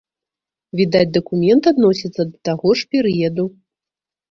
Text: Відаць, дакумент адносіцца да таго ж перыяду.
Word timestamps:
Відаць, 0.79 1.09
дакумент 1.17 1.63
адносіцца 1.73 2.21
да 2.33 2.35
таго 2.51 2.69
ж 2.83 2.91
перыяду. 2.97 3.49